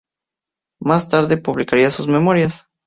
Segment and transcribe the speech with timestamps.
[0.79, 2.69] Más tarde publicaría sus memorias.